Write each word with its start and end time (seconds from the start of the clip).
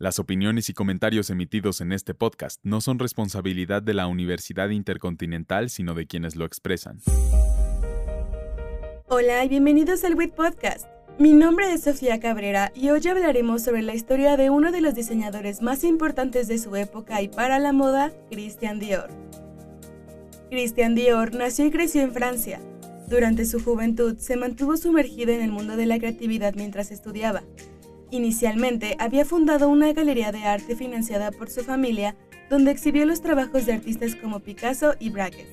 Las 0.00 0.20
opiniones 0.20 0.68
y 0.68 0.74
comentarios 0.74 1.28
emitidos 1.28 1.80
en 1.80 1.90
este 1.90 2.14
podcast 2.14 2.60
no 2.62 2.80
son 2.80 3.00
responsabilidad 3.00 3.82
de 3.82 3.94
la 3.94 4.06
Universidad 4.06 4.68
Intercontinental, 4.68 5.70
sino 5.70 5.94
de 5.94 6.06
quienes 6.06 6.36
lo 6.36 6.44
expresan. 6.44 7.00
Hola 9.08 9.44
y 9.44 9.48
bienvenidos 9.48 10.04
al 10.04 10.14
WIT 10.14 10.34
Podcast. 10.34 10.86
Mi 11.18 11.32
nombre 11.32 11.72
es 11.72 11.82
Sofía 11.82 12.20
Cabrera 12.20 12.70
y 12.76 12.90
hoy 12.90 13.04
hablaremos 13.08 13.64
sobre 13.64 13.82
la 13.82 13.92
historia 13.92 14.36
de 14.36 14.50
uno 14.50 14.70
de 14.70 14.82
los 14.82 14.94
diseñadores 14.94 15.62
más 15.62 15.82
importantes 15.82 16.46
de 16.46 16.58
su 16.58 16.76
época 16.76 17.20
y 17.20 17.26
para 17.26 17.58
la 17.58 17.72
moda, 17.72 18.12
Christian 18.30 18.78
Dior. 18.78 19.10
Christian 20.48 20.94
Dior 20.94 21.34
nació 21.34 21.66
y 21.66 21.72
creció 21.72 22.02
en 22.02 22.12
Francia. 22.12 22.60
Durante 23.08 23.44
su 23.46 23.58
juventud 23.58 24.16
se 24.18 24.36
mantuvo 24.36 24.76
sumergido 24.76 25.32
en 25.32 25.40
el 25.40 25.50
mundo 25.50 25.76
de 25.76 25.86
la 25.86 25.98
creatividad 25.98 26.54
mientras 26.54 26.92
estudiaba. 26.92 27.42
Inicialmente 28.10 28.96
había 28.98 29.24
fundado 29.24 29.68
una 29.68 29.92
galería 29.92 30.32
de 30.32 30.44
arte 30.44 30.74
financiada 30.76 31.30
por 31.30 31.50
su 31.50 31.62
familia 31.62 32.16
donde 32.48 32.70
exhibió 32.70 33.04
los 33.04 33.20
trabajos 33.20 33.66
de 33.66 33.74
artistas 33.74 34.14
como 34.14 34.40
Picasso 34.40 34.94
y 34.98 35.10
Braque. 35.10 35.46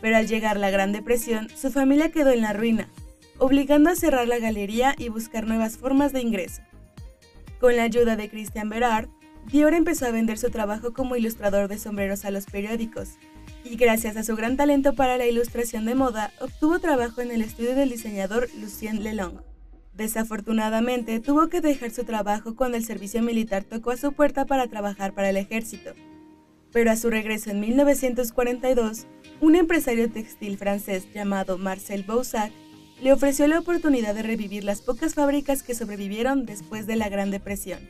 Pero 0.00 0.16
al 0.16 0.28
llegar 0.28 0.56
la 0.56 0.70
Gran 0.70 0.92
Depresión, 0.92 1.48
su 1.50 1.72
familia 1.72 2.12
quedó 2.12 2.30
en 2.30 2.42
la 2.42 2.52
ruina, 2.52 2.88
obligando 3.38 3.90
a 3.90 3.96
cerrar 3.96 4.28
la 4.28 4.38
galería 4.38 4.94
y 4.96 5.08
buscar 5.08 5.46
nuevas 5.46 5.76
formas 5.76 6.12
de 6.12 6.20
ingreso. 6.20 6.62
Con 7.58 7.76
la 7.76 7.82
ayuda 7.82 8.14
de 8.14 8.28
Christian 8.28 8.68
Berard, 8.68 9.08
Dior 9.50 9.74
empezó 9.74 10.06
a 10.06 10.10
vender 10.12 10.38
su 10.38 10.50
trabajo 10.50 10.92
como 10.92 11.16
ilustrador 11.16 11.66
de 11.66 11.78
sombreros 11.78 12.24
a 12.24 12.30
los 12.30 12.46
periódicos, 12.46 13.16
y 13.64 13.76
gracias 13.76 14.16
a 14.16 14.22
su 14.22 14.36
gran 14.36 14.56
talento 14.56 14.94
para 14.94 15.18
la 15.18 15.26
ilustración 15.26 15.84
de 15.84 15.94
moda, 15.94 16.32
obtuvo 16.40 16.78
trabajo 16.78 17.22
en 17.22 17.32
el 17.32 17.42
estudio 17.42 17.74
del 17.74 17.90
diseñador 17.90 18.48
Lucien 18.60 19.02
Lelong. 19.02 19.40
Desafortunadamente, 19.98 21.18
tuvo 21.18 21.48
que 21.48 21.60
dejar 21.60 21.90
su 21.90 22.04
trabajo 22.04 22.54
cuando 22.54 22.76
el 22.76 22.84
servicio 22.84 23.20
militar 23.20 23.64
tocó 23.64 23.90
a 23.90 23.96
su 23.96 24.12
puerta 24.12 24.46
para 24.46 24.68
trabajar 24.68 25.12
para 25.12 25.28
el 25.28 25.36
ejército. 25.36 25.90
Pero 26.72 26.92
a 26.92 26.96
su 26.96 27.10
regreso 27.10 27.50
en 27.50 27.58
1942, 27.58 29.08
un 29.40 29.56
empresario 29.56 30.08
textil 30.08 30.56
francés 30.56 31.12
llamado 31.12 31.58
Marcel 31.58 32.04
Boussac 32.04 32.52
le 33.02 33.12
ofreció 33.12 33.48
la 33.48 33.58
oportunidad 33.58 34.14
de 34.14 34.22
revivir 34.22 34.62
las 34.62 34.82
pocas 34.82 35.14
fábricas 35.14 35.64
que 35.64 35.74
sobrevivieron 35.74 36.46
después 36.46 36.86
de 36.86 36.94
la 36.94 37.08
Gran 37.08 37.32
Depresión. 37.32 37.80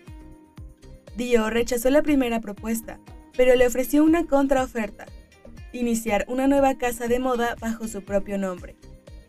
Dio 1.14 1.50
rechazó 1.50 1.90
la 1.90 2.00
primera 2.00 2.40
propuesta, 2.40 2.98
pero 3.36 3.54
le 3.54 3.66
ofreció 3.66 4.02
una 4.02 4.24
contraoferta, 4.24 5.04
iniciar 5.74 6.24
una 6.28 6.46
nueva 6.46 6.78
casa 6.78 7.06
de 7.06 7.18
moda 7.18 7.54
bajo 7.60 7.86
su 7.86 8.02
propio 8.02 8.38
nombre. 8.38 8.76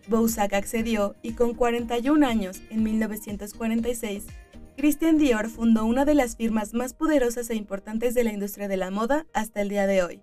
Boussac 0.10 0.54
accedió 0.54 1.16
y 1.22 1.34
con 1.34 1.54
41 1.54 2.26
años, 2.26 2.62
en 2.70 2.84
1946, 2.84 4.26
Christian 4.76 5.18
Dior 5.18 5.50
fundó 5.50 5.86
una 5.86 6.06
de 6.06 6.16
las 6.16 6.36
firmas 6.36 6.74
más 6.74 6.94
poderosas 6.94 7.50
e 7.50 7.56
importantes 7.56 8.16
de 8.16 8.24
la 8.24 8.34
industria 8.34 8.68
de 8.68 8.78
la 8.78 8.92
moda 8.92 9.28
hasta 9.34 9.62
el 9.62 9.70
día 9.70 9.86
de 9.88 10.04
hoy. 10.04 10.22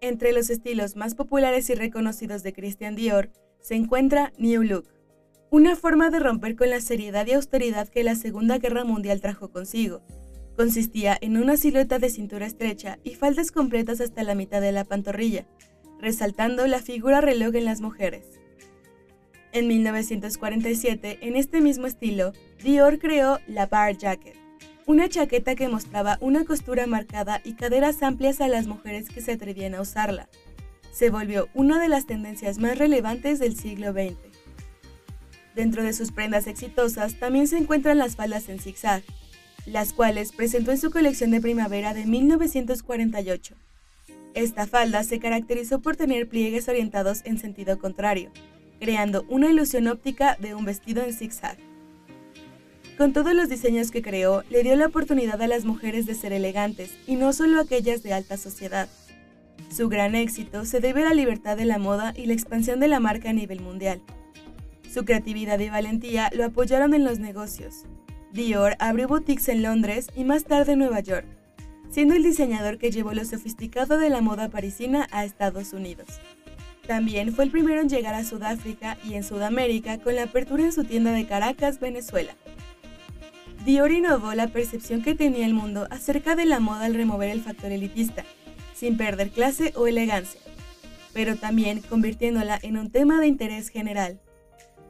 Entre 0.00 0.32
los 0.32 0.48
estilos 0.48 0.96
más 0.96 1.14
populares 1.14 1.68
y 1.68 1.74
reconocidos 1.74 2.42
de 2.42 2.52
Christian 2.52 2.94
Dior 2.94 3.30
se 3.60 3.74
encuentra 3.74 4.32
New 4.38 4.62
Look, 4.62 4.88
una 5.50 5.76
forma 5.76 6.10
de 6.10 6.20
romper 6.20 6.56
con 6.56 6.70
la 6.70 6.80
seriedad 6.80 7.26
y 7.26 7.32
austeridad 7.32 7.88
que 7.88 8.04
la 8.04 8.14
Segunda 8.14 8.58
Guerra 8.58 8.84
Mundial 8.84 9.20
trajo 9.20 9.50
consigo. 9.50 10.00
Consistía 10.56 11.18
en 11.20 11.36
una 11.36 11.56
silueta 11.56 11.98
de 11.98 12.08
cintura 12.08 12.46
estrecha 12.46 12.98
y 13.02 13.16
faldas 13.16 13.50
completas 13.50 14.00
hasta 14.00 14.22
la 14.22 14.34
mitad 14.34 14.60
de 14.60 14.72
la 14.72 14.84
pantorrilla, 14.84 15.46
resaltando 16.00 16.66
la 16.66 16.80
figura 16.80 17.20
reloj 17.20 17.54
en 17.54 17.64
las 17.64 17.80
mujeres. 17.80 18.24
En 19.52 19.66
1947, 19.66 21.18
en 21.22 21.36
este 21.36 21.60
mismo 21.60 21.86
estilo, 21.86 22.32
Dior 22.62 22.98
creó 22.98 23.40
la 23.48 23.66
Bar 23.66 23.96
Jacket, 23.96 24.36
una 24.86 25.08
chaqueta 25.08 25.54
que 25.54 25.68
mostraba 25.68 26.18
una 26.20 26.44
costura 26.44 26.86
marcada 26.86 27.40
y 27.44 27.54
caderas 27.54 28.02
amplias 28.02 28.40
a 28.40 28.48
las 28.48 28.66
mujeres 28.66 29.08
que 29.08 29.20
se 29.20 29.32
atrevían 29.32 29.74
a 29.74 29.80
usarla. 29.80 30.28
Se 30.92 31.10
volvió 31.10 31.48
una 31.54 31.80
de 31.80 31.88
las 31.88 32.06
tendencias 32.06 32.58
más 32.58 32.78
relevantes 32.78 33.38
del 33.38 33.56
siglo 33.56 33.92
XX. 33.92 34.16
Dentro 35.54 35.82
de 35.82 35.92
sus 35.92 36.12
prendas 36.12 36.46
exitosas 36.46 37.18
también 37.18 37.48
se 37.48 37.58
encuentran 37.58 37.98
las 37.98 38.16
faldas 38.16 38.48
en 38.48 38.60
zigzag, 38.60 39.02
las 39.66 39.92
cuales 39.92 40.32
presentó 40.32 40.70
en 40.70 40.78
su 40.78 40.90
colección 40.90 41.30
de 41.32 41.40
primavera 41.40 41.92
de 41.92 42.06
1948. 42.06 43.56
Esta 44.34 44.66
falda 44.66 45.02
se 45.02 45.18
caracterizó 45.18 45.80
por 45.80 45.96
tener 45.96 46.28
pliegues 46.28 46.68
orientados 46.68 47.22
en 47.24 47.38
sentido 47.38 47.78
contrario, 47.78 48.30
creando 48.78 49.24
una 49.28 49.50
ilusión 49.50 49.88
óptica 49.88 50.36
de 50.40 50.54
un 50.54 50.64
vestido 50.64 51.02
en 51.02 51.12
zigzag. 51.12 51.58
Con 52.96 53.12
todos 53.12 53.34
los 53.34 53.48
diseños 53.48 53.90
que 53.90 54.02
creó, 54.02 54.44
le 54.50 54.62
dio 54.62 54.76
la 54.76 54.86
oportunidad 54.86 55.40
a 55.40 55.48
las 55.48 55.64
mujeres 55.64 56.06
de 56.06 56.14
ser 56.14 56.32
elegantes 56.32 56.90
y 57.06 57.16
no 57.16 57.32
solo 57.32 57.58
aquellas 57.58 58.02
de 58.02 58.12
alta 58.12 58.36
sociedad. 58.36 58.88
Su 59.74 59.88
gran 59.88 60.14
éxito 60.14 60.64
se 60.64 60.80
debe 60.80 61.02
a 61.02 61.08
la 61.08 61.14
libertad 61.14 61.56
de 61.56 61.64
la 61.64 61.78
moda 61.78 62.12
y 62.16 62.26
la 62.26 62.34
expansión 62.34 62.78
de 62.78 62.88
la 62.88 63.00
marca 63.00 63.30
a 63.30 63.32
nivel 63.32 63.60
mundial. 63.60 64.00
Su 64.92 65.04
creatividad 65.04 65.58
y 65.60 65.70
valentía 65.70 66.30
lo 66.34 66.44
apoyaron 66.44 66.94
en 66.94 67.04
los 67.04 67.18
negocios. 67.18 67.84
Dior 68.32 68.76
abrió 68.78 69.08
boutiques 69.08 69.48
en 69.48 69.62
Londres 69.62 70.08
y 70.14 70.24
más 70.24 70.44
tarde 70.44 70.72
en 70.72 70.80
Nueva 70.80 71.00
York, 71.00 71.26
siendo 71.90 72.14
el 72.14 72.22
diseñador 72.22 72.78
que 72.78 72.90
llevó 72.90 73.12
lo 73.12 73.24
sofisticado 73.24 73.98
de 73.98 74.10
la 74.10 74.20
moda 74.20 74.48
parisina 74.48 75.08
a 75.10 75.24
Estados 75.24 75.72
Unidos. 75.72 76.06
También 76.86 77.34
fue 77.34 77.44
el 77.44 77.50
primero 77.50 77.80
en 77.80 77.88
llegar 77.88 78.14
a 78.14 78.24
Sudáfrica 78.24 78.96
y 79.04 79.14
en 79.14 79.24
Sudamérica 79.24 79.98
con 79.98 80.16
la 80.16 80.24
apertura 80.24 80.64
en 80.64 80.72
su 80.72 80.84
tienda 80.84 81.12
de 81.12 81.26
Caracas, 81.26 81.78
Venezuela. 81.80 82.34
Dior 83.64 83.92
innovó 83.92 84.32
la 84.34 84.48
percepción 84.48 85.02
que 85.02 85.14
tenía 85.14 85.44
el 85.44 85.54
mundo 85.54 85.86
acerca 85.90 86.34
de 86.34 86.46
la 86.46 86.60
moda 86.60 86.86
al 86.86 86.94
remover 86.94 87.28
el 87.28 87.42
factor 87.42 87.70
elitista, 87.70 88.24
sin 88.74 88.96
perder 88.96 89.30
clase 89.30 89.72
o 89.76 89.86
elegancia, 89.86 90.40
pero 91.12 91.36
también 91.36 91.80
convirtiéndola 91.80 92.58
en 92.62 92.78
un 92.78 92.90
tema 92.90 93.20
de 93.20 93.26
interés 93.26 93.68
general. 93.68 94.18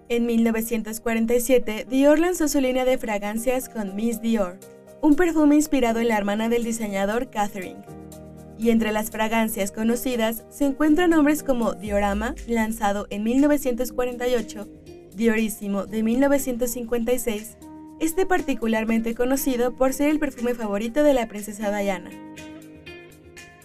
En 0.08 0.26
1947, 0.26 1.86
Dior 1.88 2.18
lanzó 2.18 2.48
su 2.48 2.60
línea 2.60 2.84
de 2.84 2.98
fragancias 2.98 3.68
con 3.68 3.96
Miss 3.96 4.20
Dior, 4.20 4.58
un 5.02 5.16
perfume 5.16 5.56
inspirado 5.56 6.00
en 6.00 6.08
la 6.08 6.18
hermana 6.18 6.48
del 6.48 6.64
diseñador 6.64 7.30
Catherine. 7.30 7.82
Y 8.58 8.70
entre 8.70 8.92
las 8.92 9.10
fragancias 9.10 9.72
conocidas 9.72 10.44
se 10.50 10.66
encuentran 10.66 11.10
nombres 11.10 11.42
como 11.42 11.72
Diorama, 11.72 12.34
lanzado 12.46 13.06
en 13.10 13.24
1948, 13.24 14.68
Diorísimo 15.14 15.86
de 15.86 16.02
1956, 16.02 17.56
este 18.00 18.26
particularmente 18.26 19.14
conocido 19.14 19.74
por 19.74 19.92
ser 19.92 20.10
el 20.10 20.18
perfume 20.18 20.54
favorito 20.54 21.02
de 21.02 21.14
la 21.14 21.26
princesa 21.26 21.76
Diana. 21.76 22.10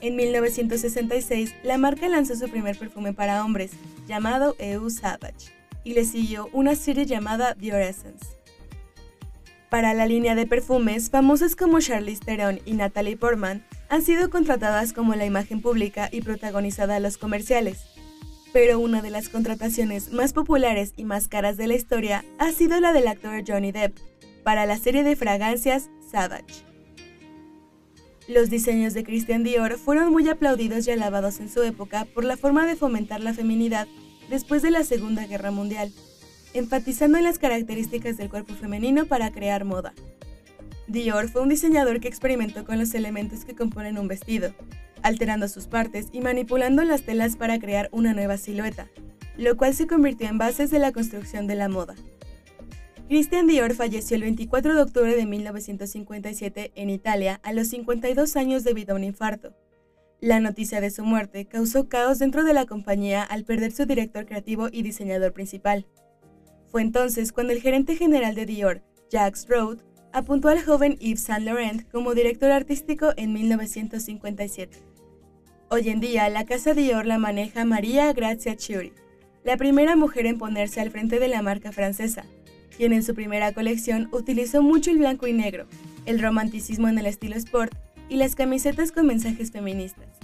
En 0.01 0.15
1966, 0.15 1.55
la 1.63 1.77
marca 1.77 2.07
lanzó 2.07 2.35
su 2.35 2.49
primer 2.49 2.77
perfume 2.77 3.13
para 3.13 3.43
hombres, 3.43 3.71
llamado 4.07 4.55
EU 4.59 4.89
Savage, 4.89 5.53
y 5.83 5.93
le 5.93 6.05
siguió 6.05 6.49
una 6.53 6.75
serie 6.75 7.05
llamada 7.05 7.53
Dior 7.53 7.81
Essence. 7.81 8.34
Para 9.75 9.93
la 9.93 10.05
línea 10.05 10.35
de 10.35 10.47
perfumes, 10.47 11.09
famosas 11.09 11.53
como 11.53 11.81
Charlize 11.81 12.23
Theron 12.23 12.61
y 12.63 12.75
Natalie 12.75 13.17
Portman 13.17 13.61
han 13.89 14.01
sido 14.03 14.29
contratadas 14.29 14.93
como 14.93 15.15
la 15.15 15.25
imagen 15.25 15.61
pública 15.61 16.07
y 16.13 16.21
protagonizada 16.21 17.01
los 17.01 17.17
comerciales. 17.17 17.81
Pero 18.53 18.79
una 18.79 19.01
de 19.01 19.09
las 19.09 19.27
contrataciones 19.27 20.13
más 20.13 20.31
populares 20.31 20.93
y 20.95 21.03
más 21.03 21.27
caras 21.27 21.57
de 21.57 21.67
la 21.67 21.75
historia 21.75 22.23
ha 22.37 22.53
sido 22.53 22.79
la 22.79 22.93
del 22.93 23.09
actor 23.09 23.43
Johnny 23.45 23.73
Depp 23.73 23.99
para 24.45 24.65
la 24.65 24.77
serie 24.77 25.03
de 25.03 25.17
fragancias 25.17 25.89
Savage. 26.09 26.63
Los 28.29 28.49
diseños 28.49 28.93
de 28.93 29.03
Christian 29.03 29.43
Dior 29.43 29.77
fueron 29.77 30.09
muy 30.09 30.29
aplaudidos 30.29 30.87
y 30.87 30.91
alabados 30.91 31.41
en 31.41 31.49
su 31.49 31.61
época 31.63 32.07
por 32.13 32.23
la 32.23 32.37
forma 32.37 32.65
de 32.65 32.77
fomentar 32.77 33.19
la 33.19 33.33
feminidad 33.33 33.89
después 34.29 34.61
de 34.61 34.71
la 34.71 34.85
Segunda 34.85 35.27
Guerra 35.27 35.51
Mundial 35.51 35.91
enfatizando 36.55 37.17
en 37.17 37.23
las 37.23 37.39
características 37.39 38.17
del 38.17 38.29
cuerpo 38.29 38.53
femenino 38.53 39.05
para 39.05 39.31
crear 39.31 39.65
moda. 39.65 39.93
Dior 40.87 41.29
fue 41.29 41.41
un 41.41 41.49
diseñador 41.49 41.99
que 41.99 42.07
experimentó 42.07 42.65
con 42.65 42.79
los 42.79 42.93
elementos 42.93 43.43
que 43.43 43.55
componen 43.55 43.97
un 43.97 44.07
vestido, 44.07 44.53
alterando 45.01 45.47
sus 45.47 45.67
partes 45.67 46.07
y 46.11 46.21
manipulando 46.21 46.83
las 46.83 47.01
telas 47.01 47.35
para 47.35 47.59
crear 47.59 47.89
una 47.91 48.13
nueva 48.13 48.37
silueta, 48.37 48.89
lo 49.37 49.57
cual 49.57 49.73
se 49.73 49.87
convirtió 49.87 50.27
en 50.27 50.37
bases 50.37 50.71
de 50.71 50.79
la 50.79 50.91
construcción 50.91 51.47
de 51.47 51.55
la 51.55 51.69
moda. 51.69 51.95
Christian 53.07 53.45
Dior 53.45 53.73
falleció 53.75 54.15
el 54.15 54.23
24 54.23 54.75
de 54.75 54.81
octubre 54.81 55.15
de 55.15 55.25
1957 55.25 56.71
en 56.75 56.89
Italia 56.89 57.39
a 57.43 57.53
los 57.53 57.67
52 57.67 58.35
años 58.35 58.63
debido 58.63 58.93
a 58.93 58.97
un 58.97 59.03
infarto. 59.03 59.53
La 60.21 60.39
noticia 60.39 60.81
de 60.81 60.89
su 60.89 61.03
muerte 61.03 61.45
causó 61.45 61.87
caos 61.87 62.17
dentro 62.17 62.43
de 62.43 62.53
la 62.53 62.65
compañía 62.65 63.21
al 63.21 63.43
perder 63.43 63.71
su 63.73 63.85
director 63.85 64.25
creativo 64.25 64.69
y 64.71 64.81
diseñador 64.81 65.33
principal. 65.33 65.85
Fue 66.75 66.81
entonces 66.81 67.31
cuando 67.31 67.53
el 67.53 67.61
gerente 67.61 67.95
general 67.95 68.35
de 68.35 68.45
Dior, 68.45 68.81
Jacques 69.09 69.47
Rode, 69.47 69.81
apuntó 70.11 70.49
al 70.49 70.61
joven 70.61 70.97
Yves 70.99 71.23
Saint 71.23 71.45
Laurent 71.45 71.89
como 71.89 72.13
director 72.13 72.51
artístico 72.51 73.13
en 73.15 73.31
1957. 73.31 74.79
Hoy 75.69 75.87
en 75.87 76.01
día, 76.01 76.27
la 76.27 76.45
casa 76.45 76.73
Dior 76.73 77.05
la 77.05 77.17
maneja 77.17 77.63
María 77.63 78.11
Grazia 78.11 78.57
Chiuri, 78.57 78.91
la 79.45 79.55
primera 79.55 79.95
mujer 79.95 80.25
en 80.25 80.37
ponerse 80.37 80.81
al 80.81 80.91
frente 80.91 81.17
de 81.17 81.29
la 81.29 81.41
marca 81.41 81.71
francesa, 81.71 82.25
quien 82.75 82.91
en 82.91 83.03
su 83.03 83.15
primera 83.15 83.53
colección 83.53 84.09
utilizó 84.11 84.61
mucho 84.61 84.91
el 84.91 84.97
blanco 84.97 85.27
y 85.27 85.31
negro, 85.31 85.67
el 86.05 86.19
romanticismo 86.19 86.89
en 86.89 86.97
el 86.97 87.05
estilo 87.05 87.37
sport 87.37 87.73
y 88.09 88.17
las 88.17 88.35
camisetas 88.35 88.91
con 88.91 89.07
mensajes 89.07 89.49
feministas. 89.49 90.14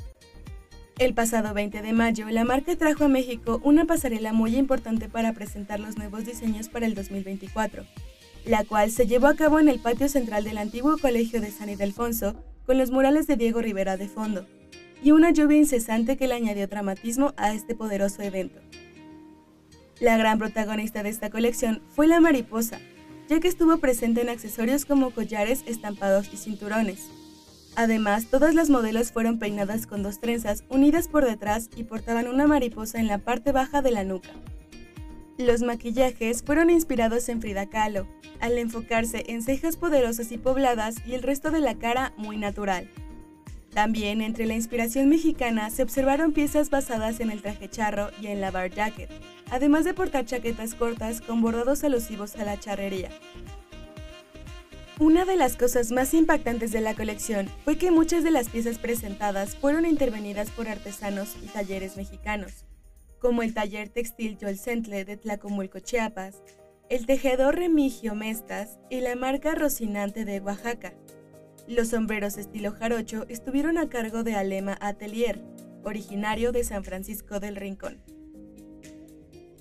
El 1.01 1.15
pasado 1.15 1.55
20 1.55 1.81
de 1.81 1.93
mayo, 1.93 2.29
la 2.29 2.43
marca 2.43 2.75
trajo 2.75 3.05
a 3.05 3.07
México 3.07 3.59
una 3.63 3.85
pasarela 3.85 4.33
muy 4.33 4.55
importante 4.55 5.09
para 5.09 5.33
presentar 5.33 5.79
los 5.79 5.97
nuevos 5.97 6.25
diseños 6.25 6.69
para 6.69 6.85
el 6.85 6.93
2024, 6.93 7.85
la 8.45 8.63
cual 8.65 8.91
se 8.91 9.07
llevó 9.07 9.25
a 9.25 9.35
cabo 9.35 9.59
en 9.59 9.67
el 9.67 9.79
patio 9.79 10.07
central 10.09 10.43
del 10.43 10.59
antiguo 10.59 10.99
Colegio 10.99 11.41
de 11.41 11.49
San 11.49 11.69
Ildefonso, 11.69 12.35
con 12.67 12.77
los 12.77 12.91
murales 12.91 13.25
de 13.25 13.35
Diego 13.35 13.63
Rivera 13.63 13.97
de 13.97 14.09
fondo, 14.09 14.45
y 15.01 15.09
una 15.09 15.31
lluvia 15.31 15.57
incesante 15.57 16.17
que 16.17 16.27
le 16.27 16.35
añadió 16.35 16.67
dramatismo 16.67 17.33
a 17.35 17.51
este 17.51 17.73
poderoso 17.73 18.21
evento. 18.21 18.59
La 19.99 20.17
gran 20.17 20.37
protagonista 20.37 21.01
de 21.01 21.09
esta 21.09 21.31
colección 21.31 21.81
fue 21.95 22.05
la 22.05 22.19
mariposa, 22.19 22.79
ya 23.27 23.39
que 23.39 23.47
estuvo 23.47 23.75
presente 23.77 24.21
en 24.21 24.29
accesorios 24.29 24.85
como 24.85 25.09
collares, 25.09 25.63
estampados 25.65 26.31
y 26.31 26.37
cinturones. 26.37 27.09
Además, 27.75 28.25
todas 28.25 28.53
las 28.53 28.69
modelos 28.69 29.11
fueron 29.11 29.39
peinadas 29.39 29.87
con 29.87 30.03
dos 30.03 30.19
trenzas 30.19 30.63
unidas 30.69 31.07
por 31.07 31.25
detrás 31.25 31.69
y 31.75 31.83
portaban 31.83 32.27
una 32.27 32.47
mariposa 32.47 32.99
en 32.99 33.07
la 33.07 33.19
parte 33.19 33.51
baja 33.51 33.81
de 33.81 33.91
la 33.91 34.03
nuca. 34.03 34.29
Los 35.37 35.61
maquillajes 35.61 36.43
fueron 36.43 36.69
inspirados 36.69 37.29
en 37.29 37.41
Frida 37.41 37.67
Kahlo, 37.67 38.07
al 38.39 38.57
enfocarse 38.57 39.23
en 39.27 39.41
cejas 39.41 39.77
poderosas 39.77 40.31
y 40.31 40.37
pobladas 40.37 40.95
y 41.05 41.13
el 41.13 41.23
resto 41.23 41.49
de 41.49 41.61
la 41.61 41.75
cara 41.75 42.13
muy 42.17 42.37
natural. 42.37 42.89
También 43.73 44.21
entre 44.21 44.45
la 44.45 44.53
inspiración 44.53 45.07
mexicana 45.07 45.69
se 45.69 45.83
observaron 45.83 46.33
piezas 46.33 46.69
basadas 46.69 47.21
en 47.21 47.31
el 47.31 47.41
traje 47.41 47.69
charro 47.69 48.09
y 48.21 48.27
en 48.27 48.41
la 48.41 48.51
bar 48.51 48.69
jacket, 48.69 49.09
además 49.49 49.85
de 49.85 49.93
portar 49.93 50.25
chaquetas 50.25 50.75
cortas 50.75 51.21
con 51.21 51.41
bordados 51.41 51.83
alusivos 51.85 52.35
a 52.35 52.43
la 52.43 52.59
charrería. 52.59 53.09
Una 55.01 55.25
de 55.25 55.35
las 55.35 55.57
cosas 55.57 55.91
más 55.91 56.13
impactantes 56.13 56.71
de 56.71 56.79
la 56.79 56.93
colección 56.93 57.49
fue 57.65 57.75
que 57.75 57.89
muchas 57.89 58.23
de 58.23 58.29
las 58.29 58.49
piezas 58.49 58.77
presentadas 58.77 59.55
fueron 59.55 59.87
intervenidas 59.87 60.51
por 60.51 60.67
artesanos 60.67 61.37
y 61.41 61.47
talleres 61.47 61.97
mexicanos, 61.97 62.65
como 63.17 63.41
el 63.41 63.55
taller 63.55 63.89
textil 63.89 64.37
Joel 64.39 64.59
Sentle 64.59 65.03
de 65.03 65.17
Tlacomulco, 65.17 65.79
Chiapas, 65.79 66.43
el 66.87 67.07
tejedor 67.07 67.55
Remigio 67.55 68.13
Mestas 68.13 68.77
y 68.91 69.01
la 69.01 69.15
marca 69.15 69.55
Rocinante 69.55 70.23
de 70.23 70.39
Oaxaca. 70.39 70.93
Los 71.67 71.87
sombreros 71.87 72.37
estilo 72.37 72.71
jarocho 72.71 73.25
estuvieron 73.27 73.79
a 73.79 73.89
cargo 73.89 74.21
de 74.21 74.35
Alema 74.35 74.77
Atelier, 74.81 75.41
originario 75.83 76.51
de 76.51 76.63
San 76.63 76.83
Francisco 76.83 77.39
del 77.39 77.55
Rincón. 77.55 78.03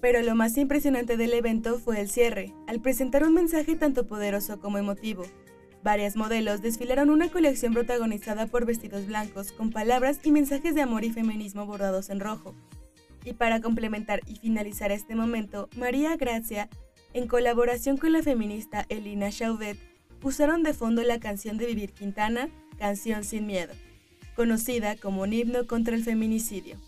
Pero 0.01 0.23
lo 0.23 0.35
más 0.35 0.57
impresionante 0.57 1.17
del 1.17 1.35
evento 1.35 1.79
fue 1.79 2.01
el 2.01 2.09
cierre, 2.09 2.55
al 2.67 2.81
presentar 2.81 3.23
un 3.25 3.35
mensaje 3.35 3.77
tanto 3.77 4.07
poderoso 4.07 4.59
como 4.59 4.79
emotivo. 4.79 5.25
Varias 5.83 6.17
modelos 6.17 6.63
desfilaron 6.63 7.11
una 7.11 7.29
colección 7.31 7.73
protagonizada 7.73 8.47
por 8.47 8.67
vestidos 8.67 9.07
blancos 9.07 9.53
con 9.53 9.71
palabras 9.71 10.21
y 10.25 10.33
mensajes 10.33 10.75
de 10.75 10.83
amor 10.83 11.05
y 11.05 11.11
feminismo 11.11 11.67
bordados 11.67 12.11
en 12.11 12.21
rojo. 12.21 12.55
Y 13.25 13.35
para 13.35 13.61
complementar 13.61 14.21
y 14.27 14.37
finalizar 14.37 14.91
este 14.93 15.15
momento, 15.15 15.69
María 15.77 16.17
Gracia, 16.17 16.69
en 17.13 17.27
colaboración 17.27 17.99
con 17.99 18.13
la 18.13 18.23
feminista 18.23 18.87
Elina 18.89 19.31
Chauvet, 19.31 19.79
usaron 20.23 20.63
de 20.63 20.75
fondo 20.75 21.03
la 21.03 21.19
canción 21.19 21.59
de 21.59 21.67
Vivir 21.67 21.93
Quintana, 21.93 22.49
Canción 22.79 23.25
sin 23.25 23.47
Miedo, 23.47 23.75
conocida 24.35 24.97
como 24.97 25.23
un 25.23 25.35
himno 25.35 25.67
contra 25.67 25.95
el 25.95 26.05
feminicidio 26.05 26.79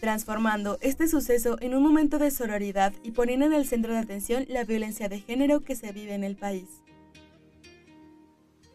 transformando 0.00 0.78
este 0.80 1.08
suceso 1.08 1.56
en 1.60 1.74
un 1.74 1.82
momento 1.82 2.18
de 2.18 2.30
sororidad 2.30 2.92
y 3.02 3.12
poniendo 3.12 3.46
en 3.46 3.52
el 3.52 3.66
centro 3.66 3.92
de 3.92 3.98
atención 3.98 4.44
la 4.48 4.64
violencia 4.64 5.08
de 5.08 5.20
género 5.20 5.60
que 5.60 5.76
se 5.76 5.92
vive 5.92 6.14
en 6.14 6.24
el 6.24 6.36
país. 6.36 6.82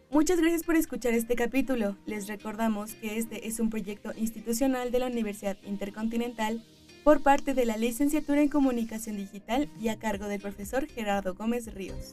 Muchas 0.10 0.42
gracias 0.42 0.64
por 0.64 0.76
escuchar 0.76 1.14
este 1.14 1.36
capítulo. 1.36 1.96
Les 2.06 2.28
recordamos 2.28 2.94
que 2.96 3.18
este 3.18 3.48
es 3.48 3.62
un 3.62 3.70
proyecto 3.70 4.12
institucional 4.18 4.92
de 4.92 5.00
la 5.00 5.08
Universidad 5.08 5.58
Intercontinental 5.64 6.62
por 7.04 7.22
parte 7.22 7.54
de 7.54 7.66
la 7.66 7.78
Licenciatura 7.78 8.42
en 8.42 8.50
Comunicación 8.50 9.16
Digital 9.16 9.70
y 9.80 9.88
a 9.88 9.98
cargo 9.98 10.28
del 10.28 10.42
profesor 10.42 10.86
Gerardo 10.88 11.34
Gómez 11.34 11.74
Ríos. 11.74 12.12